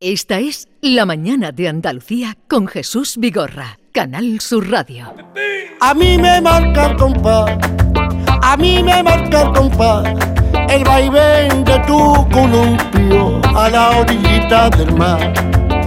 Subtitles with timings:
[0.00, 5.14] Esta es La Mañana de Andalucía con Jesús Vigorra, Canal Sur Radio.
[5.80, 7.58] A mí me marca el compás,
[8.42, 10.06] a mí me marca el compás,
[10.68, 15.32] el vaivén de tu columpio a la orillita del mar.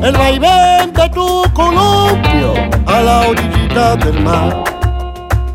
[0.01, 2.53] El vaivén de tu columpio
[2.87, 4.63] a la orillita del mar.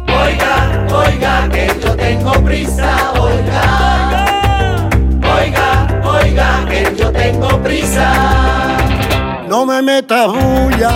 [0.06, 4.26] Oiga, oiga, que yo tengo prisa, oiga.
[5.40, 8.43] Oiga, oiga, que yo tengo prisa.
[9.54, 10.90] No me metas bulla,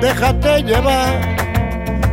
[0.00, 1.36] déjate llevar,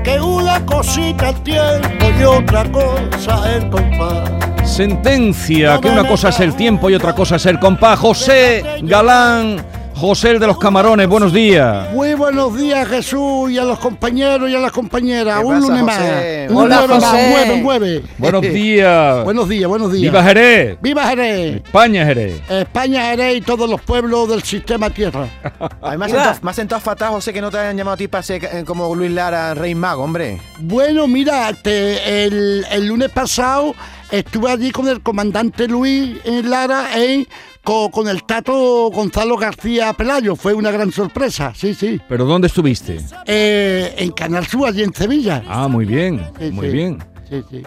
[0.04, 4.30] que una cosita el tiempo y otra cosa el compás.
[4.64, 7.98] Sentencia, que una cosa es el tiempo y otra cosa es el compás.
[7.98, 9.66] José Galán,
[10.00, 11.92] José el de los camarones, buenos días.
[11.92, 15.40] Muy buenos días Jesús y a los compañeros y a las compañeras.
[15.40, 15.98] ¿Qué Un pasa, lunes más.
[15.98, 16.48] José?
[16.50, 17.12] Un Hola, lunes más.
[17.12, 17.28] José.
[17.30, 18.04] Mueve, mueve.
[18.18, 19.24] Buenos días.
[19.26, 20.02] Buenos días, buenos días.
[20.14, 20.78] Viva Jerez.
[20.82, 21.56] ¡Viva Jerez!
[21.58, 22.42] España Jerez.
[22.50, 25.28] España, Jerez y todos los pueblos del sistema Tierra.
[25.82, 27.96] A mí me ha sentado, me ha sentado fatal, José, que no te hayan llamado
[27.96, 30.40] a ti para ser eh, como Luis Lara, Rey Mago, hombre.
[30.60, 33.76] Bueno, mira, te- el, el lunes pasado
[34.12, 37.28] estuve allí con el comandante Luis en Lara en-
[37.64, 40.36] co- con, el tato Gonzalo García Pelayo.
[40.36, 42.00] Fue una gran sorpresa, sí, sí.
[42.08, 43.00] ¿Pero dónde estuviste?
[43.26, 45.44] Eh, en Canal Sur, allí en Sevilla.
[45.48, 46.74] Ah, muy bien, Sí, muy sí.
[46.74, 47.04] bien.
[47.30, 47.64] Sí, sí.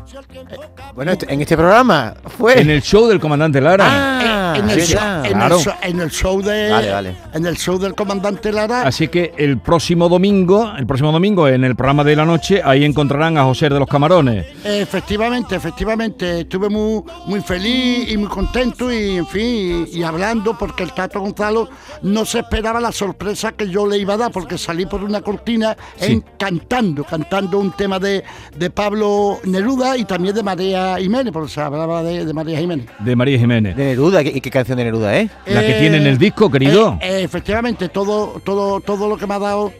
[0.95, 2.61] Bueno, este- en este programa fue.
[2.61, 3.84] En el show del comandante Lara.
[3.89, 4.19] Ah,
[4.56, 5.56] en, el sí, show, en, claro.
[5.56, 7.14] el show, en el show de Vale, vale.
[7.33, 11.64] en el show del comandante Lara Así que el próximo domingo, el próximo domingo en
[11.64, 14.47] el programa de la noche, ahí encontrarán a José de los Camarones.
[14.64, 20.56] Efectivamente, efectivamente, estuve muy, muy feliz y muy contento y en fin, y, y hablando
[20.59, 21.69] porque el Tato Gonzalo
[22.03, 25.20] no se esperaba la sorpresa que yo le iba a dar porque salí por una
[25.22, 26.12] cortina Sí.
[26.12, 28.22] en- cantando, cantando un tema de,
[28.56, 32.87] de Pablo Neruda y también de María Jiménez, porque se hablaba de, de María Jiménez.
[32.98, 33.77] De María Jiménez.
[33.77, 35.31] De Neruda, ¿y qué, canción de Neruda, eh?
[35.47, 36.98] La que tiene en el disco, querido.
[37.01, 39.73] eh, eh, efectivamente, todo, todo, todo lo que me ha dado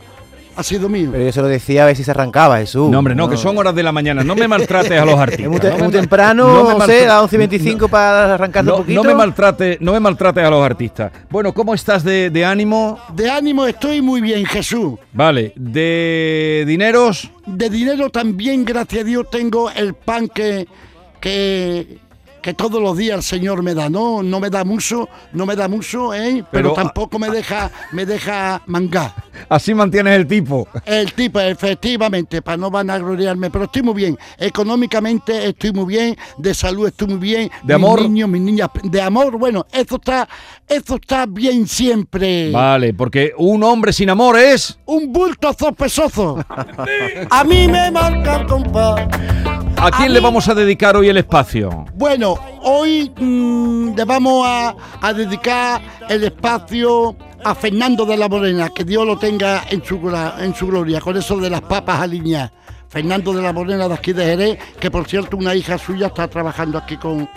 [0.55, 1.09] ha sido mío.
[1.13, 2.91] Pero yo se lo decía a ver si se arrancaba, Jesús.
[2.91, 4.23] No, hombre, no, que son horas de la mañana.
[4.23, 5.49] No me maltrates a los Es artistas.
[5.49, 8.63] muy, te- no me muy mal- temprano, no maltra- a 11 y 25 para arrancar
[8.63, 9.03] No, un poquito.
[9.03, 11.11] no me maltrate, no me maltrates a los artistas.
[11.31, 12.99] Bueno, ¿cómo estás de, de ánimo?
[13.15, 14.99] De ánimo estoy muy bien, Jesús.
[15.15, 17.31] Vale, de dineros.
[17.47, 20.69] De dinero también, gracias a Dios, tengo el pan que,
[21.19, 21.99] que,
[22.43, 23.89] que todos los días el Señor me da.
[23.89, 26.45] No, no me da mucho, no me da mucho, ¿eh?
[26.51, 29.15] pero, Pero- tampoco me deja, me deja mangar.
[29.49, 30.69] Así mantienes el tipo.
[30.85, 34.19] El tipo, efectivamente, para no vanagloriarme, pero estoy muy bien.
[34.39, 37.51] Económicamente estoy muy bien, de salud estoy muy bien.
[37.63, 38.03] ¿De mis amor?
[38.03, 40.29] niños, mis niñas, de amor, bueno, eso está,
[40.69, 42.51] eso está bien siempre.
[42.51, 44.79] Vale, porque un hombre sin amor es.
[44.87, 46.45] Un bulto sospechoso.
[47.31, 49.01] A mí me marca el compás.
[49.83, 51.85] ¿A quién A le mí- vamos a dedicar hoy el espacio?
[51.95, 58.69] Bueno, hoy mm, le vamos a, a dedicar el espacio a Fernando de la Morena,
[58.71, 59.97] que Dios lo tenga en su,
[60.39, 62.53] en su gloria, con eso de las papas alineadas.
[62.89, 66.29] Fernando de la Morena de aquí de Jerez, que por cierto una hija suya está
[66.29, 67.29] trabajando aquí con,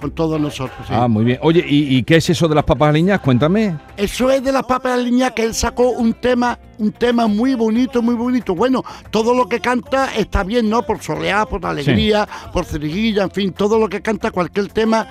[0.00, 0.78] con todos nosotros.
[0.88, 0.92] sí.
[0.96, 1.38] Ah, muy bien.
[1.42, 3.20] Oye, ¿y, y qué es eso de las papas aliñas?
[3.20, 3.76] Cuéntame.
[3.96, 8.02] Eso es de las papas alineadas que él sacó un tema, un tema muy bonito,
[8.02, 8.54] muy bonito.
[8.54, 10.82] Bueno, todo lo que canta está bien, ¿no?
[10.82, 15.06] Por soleá, por alegría, por ciriguilla, en fin, todo lo que canta, cualquier tema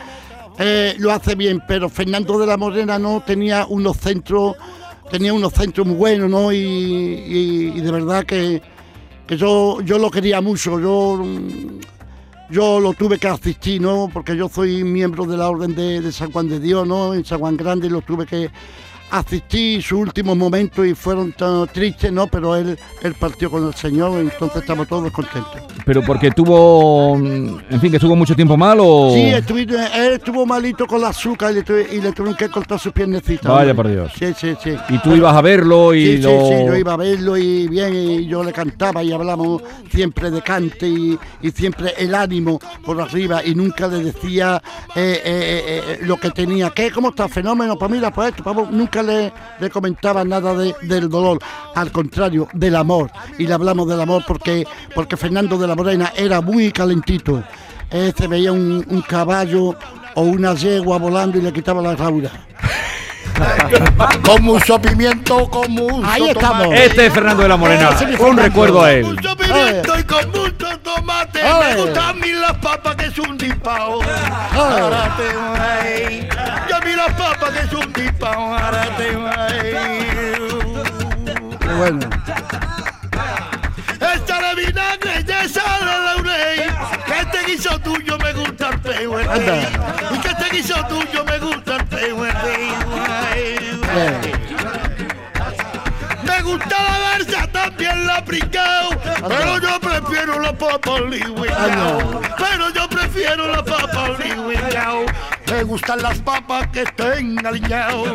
[0.57, 1.61] eh, lo hace bien.
[1.67, 4.55] Pero Fernando de la Morena no tenía unos centros,
[5.11, 6.51] tenía unos centros muy buenos, ¿no?
[6.51, 8.61] Y, y- y de verdad que,
[9.27, 10.79] que yo, yo lo quería mucho.
[10.79, 11.23] Yo
[12.49, 14.09] yo lo tuve que asistir, ¿no?
[14.11, 17.13] Porque yo soy miembro de la Orden de, San Juan de Dios, ¿no?
[17.13, 18.49] En San Juan Grande lo tuve que
[19.11, 22.27] asistir sus últimos momentos y fueron tan tristes, ¿no?
[22.27, 25.61] Pero él, él partió con el Señor, entonces estamos todos contentos.
[25.85, 27.15] ¿Pero porque tuvo.
[27.17, 29.11] mm, En fin, que estuvo mucho tiempo mal o.?
[29.13, 32.79] Sí, él estuvo malito con la azúcar y le, tuve- y le tuvieron que cortar
[32.79, 33.51] sus piernecitas.
[33.51, 34.11] Vaya por Dios.
[34.17, 34.71] Sí, sí, sí.
[34.89, 36.29] Y tú ibas a verlo y Sí, lo.
[36.29, 39.61] sí, sí, yo iba a verlo y bien, y yo le cantaba y hablamos
[39.91, 44.61] siempre de cante y, y siempre el ánimo por arriba y nunca le decía
[44.95, 46.69] eh, eh, eh, lo que tenía.
[46.71, 46.91] ¿Qué?
[46.91, 47.27] ¿Cómo está?
[47.27, 49.31] Fenómeno, pues mira, pues esto, pues, nunca le,
[49.71, 51.39] comentaba nada de- del dolor,
[51.75, 53.11] al contrario, del amor.
[53.37, 54.65] Y le hablamos del amor porque,
[54.95, 57.43] porque Fernando de la Morena era muy calentito.
[57.91, 59.75] Eh, se veía un, caballo
[60.15, 62.31] o una yegua volando y le quitaba la raura.
[64.23, 66.63] con mucho pimiento, con mucho Ahí estamos.
[66.63, 66.85] tomate.
[66.85, 67.89] Este es Fernando de la Morena.
[67.91, 68.41] Mi Un Fernando.
[68.43, 69.05] recuerdo a él.
[69.05, 71.41] Mucho pimiento y con mucho tomate.
[71.43, 73.99] Me gustan a mí las papas que es un dispao.
[74.01, 74.81] Ay.
[74.81, 75.23] Arate,
[75.59, 76.29] ay.
[76.69, 78.53] Y a mí las papas que es un dispao.
[78.53, 79.71] Arate, ay.
[81.59, 81.99] Qué bueno.
[83.99, 86.71] Esta de vinagre y esa de laurel.
[87.05, 89.21] Que este guiso tuyo me gusta el peo.
[89.21, 91.68] Y que este guiso tuyo me gusta
[97.79, 98.89] garza, también la pringao,
[99.27, 102.21] pero yo prefiero la papa liwingao.
[102.37, 105.05] Pero yo prefiero la papa liwingao.
[105.51, 108.09] Me gustan las papas que estén aliñados.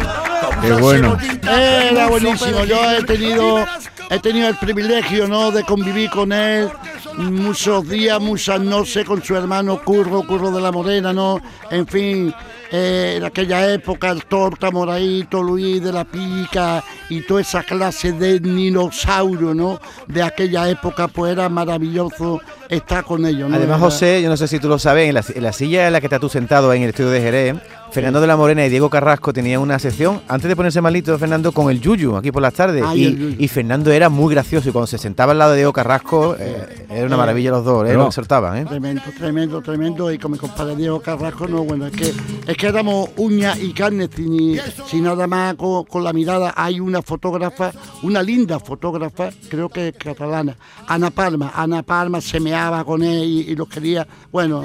[0.61, 1.16] Qué bueno.
[1.43, 2.64] Era buenísimo.
[2.64, 3.66] Yo he tenido,
[4.11, 5.50] he tenido el privilegio, ¿no?
[5.50, 6.70] De convivir con él
[7.17, 11.40] muchos días, muchas noches con su hermano Curro, Curro de la Morena, ¿no?
[11.70, 12.34] En fin,
[12.76, 18.10] eh, en aquella época el Torta, Moraito, Luis de la Pica y toda esa clase
[18.10, 19.80] de dinosaurio, ¿no?
[20.08, 23.54] De aquella época, pues era maravilloso estar con ellos, ¿no?
[23.54, 25.92] Además, José, yo no sé si tú lo sabes, en la, en la silla en
[25.92, 27.54] la que estás tú sentado en el estudio de Jerez,
[27.94, 31.52] Fernando de la Morena y Diego Carrasco tenían una sección, antes de ponerse malito, Fernando,
[31.52, 32.82] con el Yuyu, aquí por las tardes.
[32.85, 36.35] Ay, y, Fernando era muy gracioso y cuando se sentaba al lado de Diego Carrasco,
[36.37, 38.64] eh, era una maravilla los dos, eh, lo que soltaban, ¿eh?
[38.64, 40.11] Tremendo, tremendo, tremendo.
[40.11, 42.12] Y con mi compadre Diego Carrasco, no, bueno, es que,
[42.49, 46.52] es que éramos uñas y carne, sin, sin nada más con, con la mirada.
[46.56, 47.70] Hay una fotógrafa,
[48.02, 50.56] una linda fotógrafa, creo que es catalana,
[50.88, 51.52] Ana Palma.
[51.55, 54.64] Ana Palma se meaba con él y, y lo quería, bueno,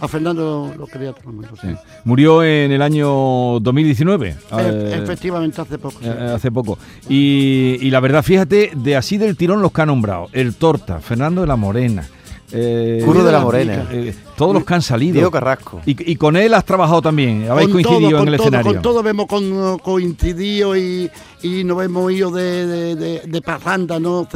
[0.00, 1.48] a, Fernando lo, quería todo el mundo.
[1.60, 1.68] sí.
[1.68, 1.74] Sí.
[2.04, 3.06] Murió en el año
[3.60, 4.28] 2019.
[4.28, 5.98] E- eh, efectivamente, hace poco.
[6.00, 6.06] sí.
[6.08, 6.78] eh, hace poco.
[7.08, 10.28] Y, y la verdad, fíjate, de así del tirón los que han nombrado.
[10.32, 12.06] El Torta, Fernando de la Morena.
[12.52, 13.86] eh, Curro de la Morena.
[13.90, 15.14] eh, todos los que han salido.
[15.14, 15.80] Diego Carrasco.
[15.86, 17.48] Y, y con él has trabajado también.
[17.50, 18.72] Habéis Con coincidido todo, en con el todo, escenario.
[18.74, 21.10] Con todo hemos con- coincidido y,
[21.42, 24.26] y nos hemos ido de, de, de, de parranda, ¿no?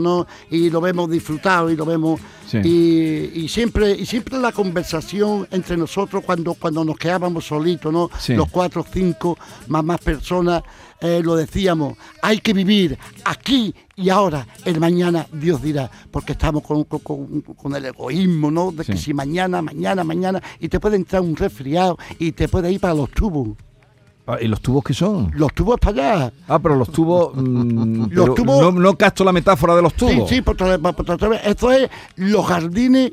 [0.00, 0.26] ¿no?
[0.50, 2.20] Y lo hemos disfrutado y lo vemos.
[2.50, 2.58] Sí.
[2.64, 8.10] Y, y siempre y siempre la conversación entre nosotros cuando, cuando nos quedábamos solitos, ¿no?
[8.18, 8.34] Sí.
[8.34, 9.38] Los cuatro, cinco,
[9.68, 10.62] más, más personas,
[11.00, 16.62] eh, lo decíamos, hay que vivir aquí y ahora, el mañana Dios dirá, porque estamos
[16.62, 18.72] con, con- con- el egoísmo, ¿no?
[18.72, 22.72] De que si mañana, mañana, mañana, y te puede entrar un resfriado y te puede
[22.72, 23.50] ir para los tubos.
[24.32, 25.32] Ah, ¿Y los tubos qué son?
[25.34, 26.32] Los tubos para allá.
[26.46, 27.32] Ah, pero los tubos.
[27.34, 30.28] mm, Los pero tubos- No, no capto la metáfora de los Sí, tubos.
[30.28, 31.40] sí, por vez, por otra vez.
[31.44, 33.12] Esto es los jardines.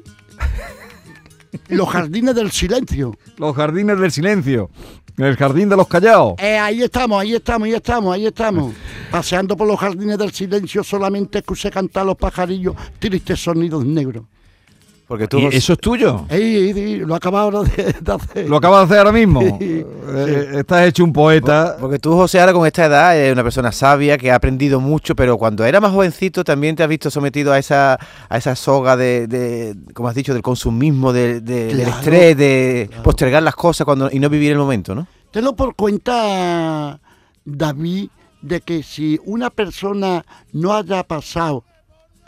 [1.69, 3.15] los jardines del silencio.
[3.37, 4.69] Los jardines del silencio.
[5.17, 6.35] El jardín de los callados.
[6.37, 8.73] Eh, ahí estamos, ahí estamos, ahí estamos, ahí estamos.
[9.09, 14.25] Paseando por los jardines del silencio, solamente escuché cantar los pajarillos, tristes sonidos negros.
[15.07, 16.25] Porque tú, ¿Y eso es tuyo?
[16.27, 18.49] Ey, ey, lo acabo ahora de, de hacer.
[18.49, 19.39] ¿Lo acabas de hacer ahora mismo?
[19.59, 21.77] Sí, Eh, estás hecho un poeta.
[21.79, 25.15] Porque tú, José, ahora con esta edad eres una persona sabia que ha aprendido mucho,
[25.15, 27.97] pero cuando era más jovencito también te has visto sometido a esa,
[28.29, 32.89] a esa soga de, de, como has dicho, del consumismo, de- de- del estrés, de
[33.03, 35.07] postergar las cosas cuando, y no vivir el momento, ¿no?
[35.31, 36.99] Tenlo por cuenta,
[37.45, 38.09] David,
[38.41, 41.63] de que si una persona no haya pasado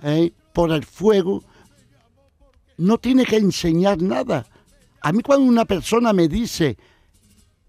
[0.03, 0.31] ¿eh?
[0.53, 1.43] por el fuego,
[2.79, 4.45] no tiene que enseñar nada.
[5.01, 6.77] A mí cuando una persona me dice,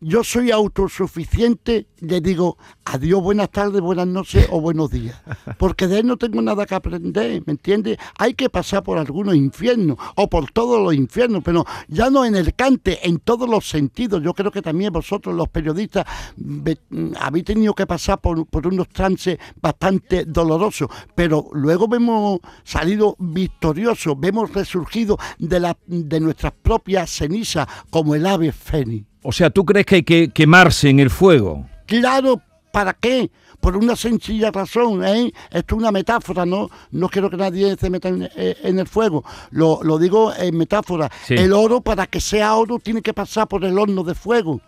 [0.01, 5.21] yo soy autosuficiente, le digo, adiós, buenas tardes, buenas noches o buenos días.
[5.59, 7.99] Porque de él no tengo nada que aprender, ¿me entiendes?
[8.17, 12.35] Hay que pasar por algunos infiernos o por todos los infiernos, pero ya no en
[12.35, 14.23] el cante, en todos los sentidos.
[14.23, 16.07] Yo creo que también vosotros, los periodistas,
[16.37, 23.17] mm, habéis tenido que pasar por, por unos trances bastante dolorosos, pero luego hemos salido
[23.19, 29.10] victoriosos, vemos resurgido de, la, de nuestras propias cenizas como el ave fénix.
[29.23, 31.67] O sea, ¿tú crees que hay que quemarse en el fuego?
[31.87, 32.41] Claro,
[32.73, 33.31] ¿para qué?
[33.61, 35.33] Por una sencilla razón, ¿eh?
[35.51, 36.71] Esto es una metáfora, ¿no?
[36.93, 39.23] No quiero que nadie se meta en, eh, en el fuego.
[39.51, 41.11] Lo, lo digo en metáfora.
[41.27, 41.35] Sí.
[41.35, 44.63] El oro, para que sea oro, tiene que pasar por el horno de fuego.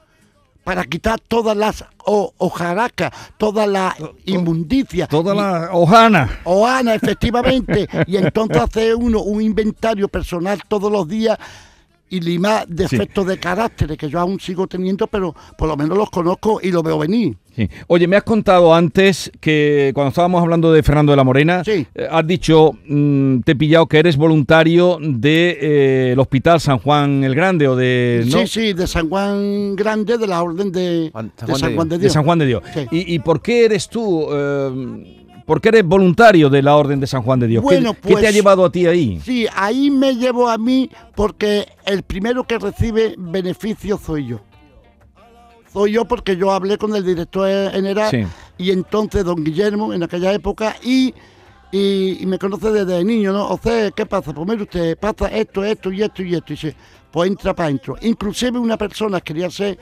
[0.63, 5.07] Para quitar todas las ho- hojaracas, toda la inmundicia.
[5.09, 6.41] Toda la hojana.
[6.45, 7.89] Oana, efectivamente.
[8.07, 11.39] y entonces hace uno un inventario personal todos los días
[12.13, 16.11] y limar defectos de carácter que yo aún sigo teniendo, pero por lo menos los
[16.11, 17.37] conozco y los veo venir.
[17.57, 17.69] Sí.
[17.87, 21.87] Oye, me has contado antes que cuando estábamos hablando de Fernando de la Morena, Sí.
[21.95, 26.61] eh, has dicho, mm, te he pillado que eres voluntario del de, eh, el Hospital
[26.61, 28.39] San Juan el Grande o de, ¿no?
[28.41, 31.71] Sí, sí, de San Juan Grande, de la Orden de, Juan- San de Juan San
[31.71, 32.13] de Juan de de Dios.
[32.13, 32.63] San Juan de Dios.
[32.75, 32.87] Sí.
[32.91, 34.27] ¿Y, y por qué eres tú?
[34.33, 37.63] eh, ¿Por qué eres voluntario de la Orden de San Juan de Dios?
[37.63, 39.21] ¿Qué- Bueno, ¿Qué, te ha pues- llevado a ti ahí?
[39.25, 44.41] Sí, ahí me llevo a mí porque el primero que recibe beneficio soy yo.
[45.73, 48.25] Soy yo porque yo hablé con el director general Sí.
[48.59, 51.15] y entonces don Guillermo en aquella época y,
[51.73, 53.49] y, y me conoce desde niño, ¿no?
[53.49, 54.33] O sea, ¿qué pasa?
[54.35, 56.53] Pues mire usted, pasa esto, esto y esto y esto.
[56.53, 56.77] Y dice,
[57.11, 57.97] pues entra para adentro.
[58.03, 59.79] Inclusive una persona quería ser,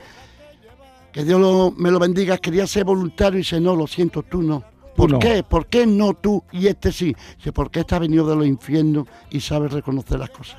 [1.11, 4.41] que Dios lo- me lo bendiga, quería ser voluntario y dice, no, lo siento, tú
[4.41, 4.63] no.
[5.07, 5.43] ¿Por qué?
[5.43, 7.15] ¿Por qué no tú y este sí?
[7.37, 10.57] Dice, porque este ha venido de los infiernos y sabe reconocer las cosas.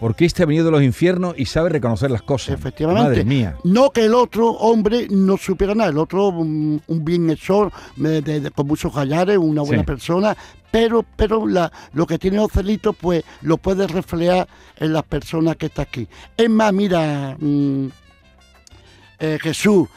[0.00, 2.54] Porque este ha venido de los infiernos y sabe reconocer las cosas.
[2.58, 3.02] Efectivamente.
[3.02, 3.56] Madre mía.
[3.64, 8.40] No que el otro hombre no supiera nada, el otro un, un bienhechor de- de-
[8.40, 9.86] de- con muchos gallares, una buena Sí.
[9.86, 10.36] persona,
[10.70, 15.66] pero, pero la, lo que tiene Ocelito, pues lo puede reflejar en las personas que
[15.66, 16.08] está aquí.
[16.36, 17.86] Es más, mira, mm,
[19.20, 19.88] eh, Jesús.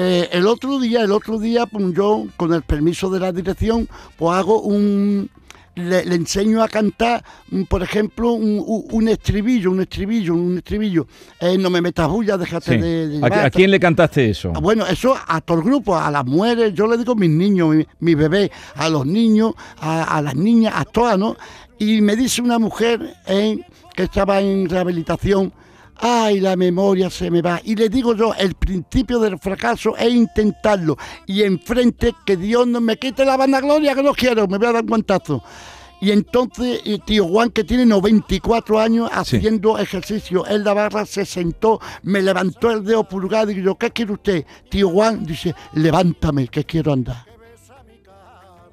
[0.00, 3.88] Eh, el otro día, el otro día, pues, yo, con el permiso de la dirección,
[4.16, 5.28] pues hago un.
[5.74, 11.06] Le, le enseño a cantar, mm, por ejemplo, un, un- estribillo, un estribillo, un estribillo.
[11.38, 12.78] Eh, no me metas bulla, déjate Sí.
[12.80, 14.52] de, de ¿A, llevar, a quién le cantaste eso?
[14.56, 17.76] Ah, Bueno, eso a todo el grupo, a las mujeres, yo le digo mis niños,
[17.76, 21.36] mi, mi bebé, a los niños, a, a las niñas, a todas, ¿no?
[21.78, 23.60] Y me dice una mujer eh,
[23.94, 25.52] que estaba en rehabilitación,
[26.00, 27.60] ay, la memoria se me va.
[27.64, 30.96] Y le digo yo, el principio del fracaso es intentarlo.
[31.26, 34.72] Y enfrente, que Dios no me quite la vanagloria, que no quiero, me voy a
[34.72, 35.42] dar un guantazo.
[36.00, 41.80] Y entonces, tío Juan, que tiene 94 años, haciendo ejercicio en la barra, se sentó,
[42.04, 44.44] me levantó el dedo pulgar y digo, ¿qué quiere usted?
[44.70, 47.26] Tío Juan dice, levántame, que quiero andar.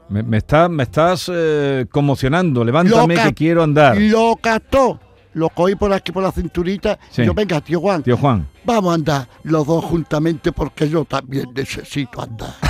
[0.08, 2.64] Me, me está- me estás eh, conmocionando.
[2.64, 3.98] Levántame que quiero andar.
[4.00, 5.00] Lo cató,
[5.36, 6.98] lo cogí por aquí por la cinturita.
[7.12, 7.22] Sí.
[7.22, 8.48] Y yo, venga, tío Juan, Tío Juan.
[8.66, 12.54] vamos a andar los dos juntamente porque yo también necesito andar.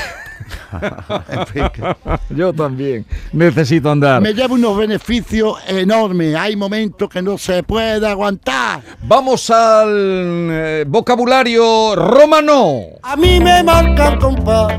[1.30, 4.22] En fin, que- Yo también necesito andar.
[4.22, 6.36] me lleva unos beneficios enormes.
[6.36, 8.82] Hay momentos que no se puede aguantar.
[9.04, 9.88] Vamos al
[10.52, 12.80] eh, vocabulario romano.
[13.02, 14.74] A mí me marca el compás.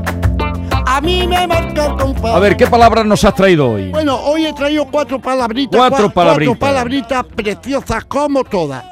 [0.97, 2.33] A mí me marca el compás.
[2.35, 3.91] A ver, ¿qué palabras nos has traído hoy?
[3.91, 5.77] Bueno, hoy he traído cuatro palabritas.
[5.77, 6.57] Cuatro cua- palabritas.
[6.57, 8.83] Cuatro palabritas preciosas como todas.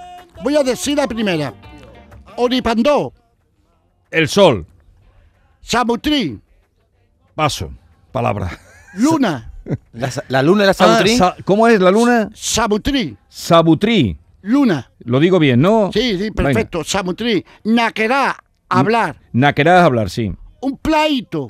[0.44, 1.52] Voy a decir la primera.
[2.36, 3.12] Oripandó,
[4.12, 4.68] El sol.
[5.62, 6.40] Samutri,
[7.34, 7.72] Paso.
[8.12, 8.52] Palabra.
[8.94, 9.52] Luna,
[10.30, 11.18] La, luna la Ah, Sabutri.
[11.18, 12.30] sa- ¿Cómo es la luna?
[12.36, 14.16] Samutri, Sabutri.
[14.44, 14.92] Luna.
[15.00, 15.90] Lo digo bien, ¿no?
[15.92, 16.84] Sí, sí, perfecto.
[16.84, 17.44] Samutri.
[17.64, 18.38] Naquerá,
[18.70, 19.16] hablar.
[19.16, 19.30] Venga.
[19.34, 20.32] Naquerás hablar, sí.
[20.62, 21.50] Un plaito,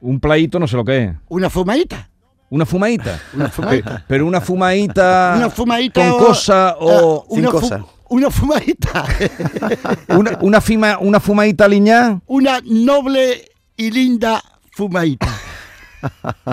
[0.00, 1.12] Un plaito no sé lo que es.
[1.28, 2.08] una fumadita.
[2.50, 3.20] Una fumadita.
[3.34, 4.04] Una fumadita.
[4.08, 5.34] Pero una fumadita.
[5.36, 6.00] Una fumadita.
[6.10, 7.20] Con o- cosa o.
[7.20, 7.84] Ah, una, sin fu- cosa.
[8.08, 9.04] una fumadita.
[10.08, 12.20] Una, una, fima, una fumadita liñá.
[12.26, 14.42] una noble y linda
[14.72, 15.28] fumadita.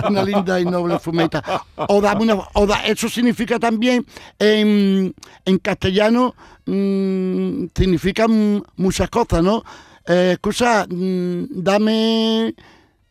[0.08, 1.42] Una linda y noble fumadita.
[1.88, 4.06] O dame una, o da- eso significa también
[4.38, 5.12] en,
[5.44, 6.34] en castellano,
[6.66, 9.64] mm, significa mm, muchas cosas, ¿no?
[10.06, 12.54] Eh, escucha, mm, dame,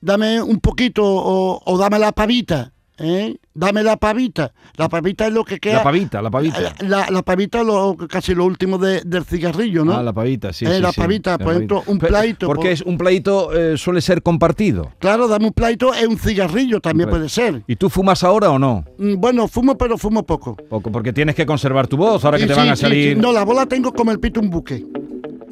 [0.08, 2.72] dame un poquito o, o dame la pavita.
[3.00, 3.36] ¿eh?
[3.54, 4.54] Dame la pavita.
[4.78, 5.78] La pavita es lo que queda.
[5.78, 6.74] La pavita, la pavita.
[6.80, 9.94] La, la pavita lo, casi lo último de- del cigarrillo, ¿no?
[9.98, 10.66] Ah, la pavita, sí.
[10.66, 13.78] Eh, sí, la sí, pavita, por ejemplo, un plaito, Porque por- es un plaito eh,
[13.78, 14.92] suele ser compartido.
[15.00, 17.64] Claro, dame un plaito, es un cigarrillo, también puede ser.
[17.68, 18.86] ¿Y tú fumas ahora o no?
[18.98, 20.56] Mm, Bueno, fumo, pero fumo poco.
[20.70, 23.18] Poco, porque tienes que conservar tu voz ahora que te van a salir.
[23.18, 24.86] No, la bola tengo como el pito un buque.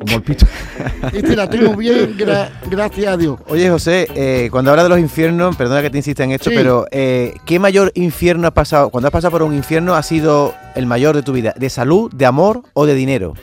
[0.05, 0.45] Como el pito.
[1.13, 3.39] Este la tengo bien, gra- gracias a Dios.
[3.47, 6.55] Oye, José, eh, cuando hablas de los infiernos, perdona que te insista en esto, Sí.
[6.55, 8.89] pero eh, ¿qué mayor infierno has pasado?
[8.89, 11.53] Cuando has pasado por un infierno, ha sido el mayor de tu vida?
[11.57, 13.33] ¿De salud, de amor o de dinero?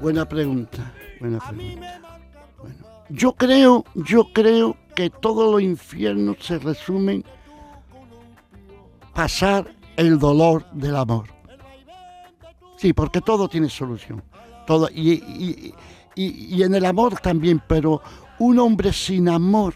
[0.00, 2.00] Buena pregunta, buena pregunta.
[2.58, 2.76] Bueno,
[3.10, 7.24] yo creo, yo creo que todos los infiernos se resumen
[9.14, 11.24] pasar el dolor del amor.
[12.78, 14.22] Sí, porque todo tiene solución.
[14.66, 15.74] Todo, y, y-
[16.14, 18.02] y- y en el amor también, pero
[18.38, 19.74] un hombre sin amor,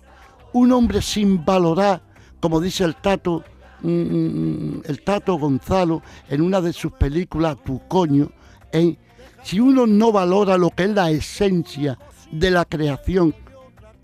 [0.52, 2.02] un hombre sin valorar,
[2.40, 3.42] como dice el Tato,
[3.82, 8.30] mm, mm, el Tato Gonzalo en una de sus películas, Tu coño,
[8.72, 8.96] ¿eh?
[9.42, 11.98] si uno no valora lo que es la esencia
[12.30, 13.34] de la creación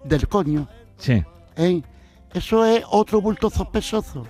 [0.04, 1.22] del coño, Sí.
[1.56, 1.82] ¿eh?
[2.34, 4.26] eso es otro bulto sospechoso.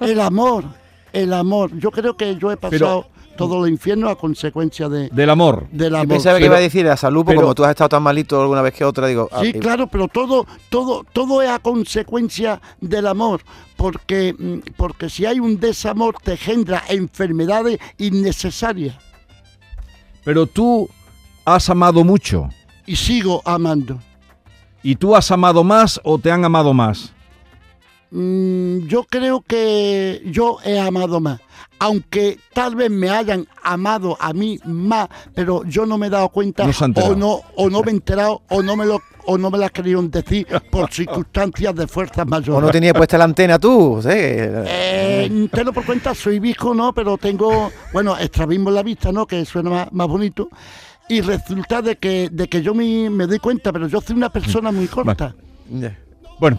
[0.00, 0.64] el amor,
[1.12, 1.76] el amor.
[1.78, 5.66] Yo creo que yo he pasado todo los infiernos a consecuencia de, Del amor.
[5.70, 6.08] del Yo amor.
[6.08, 8.40] pensaba que iba a decir la salud, porque pero- como tú has estado tan malito
[8.40, 9.28] alguna vez que otra, digo...
[9.32, 13.40] ah, Sí, claro, pero todo, todo, todo es a consecuencia del amor,
[13.76, 18.96] porque, mm, porque si hay un desamor te genera enfermedades innecesarias
[20.24, 20.88] Pero tú
[21.44, 22.48] has amado mucho.
[22.86, 23.98] y sigo amando.
[24.82, 27.13] ¿Y tú has amado más o te han amado más?
[28.16, 31.40] Mm, yo creo que yo he amado más,
[31.80, 36.28] aunque tal vez me hayan amado a mí más, pero yo no me he dado
[36.28, 39.50] cuenta No o no o no me he enterado o no me lo o no
[39.50, 42.56] me la querían decir por circunstancias de fuerzas mayores.
[42.56, 43.94] ¿O no tenía puesta la antena tú?
[43.96, 44.62] José?
[44.64, 46.92] Eh, te lo por cuenta, soy viejo, ¿no?
[46.92, 49.26] Pero tengo, bueno, estrabismo en la vista, ¿no?
[49.26, 50.50] Que suena más, más bonito.
[51.08, 54.30] Y resulta de que, de que yo me, me doy cuenta, pero yo soy una
[54.30, 55.34] persona muy corta.
[55.68, 55.98] Ya.
[56.38, 56.58] Bueno,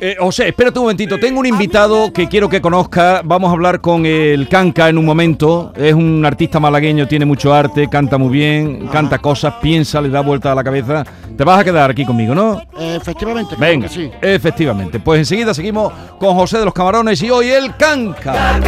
[0.00, 1.18] Eh, José, espérate un momentito.
[1.18, 3.22] Tengo un invitado que quiero que conozca.
[3.24, 5.72] Vamos a hablar con el Canca en un momento.
[5.76, 10.20] Es un artista malagueño, tiene mucho arte, canta muy bien, canta cosas, piensa, le da
[10.20, 11.04] vuelta a la cabeza.
[11.36, 12.60] Te vas a quedar aquí conmigo, ¿no?
[12.78, 14.10] Efectivamente, claro Venga, que sí.
[14.20, 14.98] efectivamente.
[14.98, 18.58] Pues enseguida seguimos con José de los Camarones y hoy el Canca.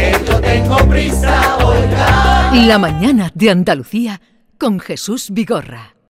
[2.53, 4.21] La mañana de Andalucía
[4.57, 5.94] con Jesús Vigorra.